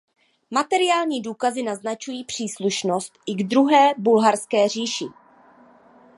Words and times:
Materiální 0.51 1.21
důkazy 1.21 1.63
naznačují 1.63 2.23
příslušnost 2.23 3.13
i 3.25 3.33
k 3.33 3.47
druhé 3.47 3.89
bulharské 3.97 4.69
říši. 4.69 5.05